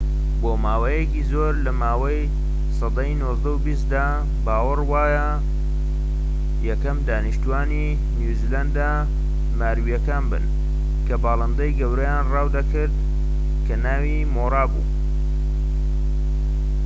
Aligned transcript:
بۆماوەیەکی 0.41 1.27
زۆر 1.31 1.53
لەماوەی 1.65 2.31
سەدەی 2.77 3.19
نۆزدە 3.21 3.51
و 3.53 3.63
بیستدا 3.65 4.05
باوەڕ 4.45 4.79
وابوو 4.91 5.43
یەکەم 6.69 6.97
دانیشتوانی 7.07 7.85
نیوزیلەندە 8.17 8.89
ماوریەکان 9.59 10.23
بن 10.31 10.43
کە 11.07 11.15
باڵندەی 11.23 11.77
گەورەیان 11.79 12.25
ڕاو 12.33 12.47
دەکرد 12.57 12.93
کە 13.65 13.75
ناوی 13.85 14.19
مۆوا 14.33 14.63
بوو 14.71 14.83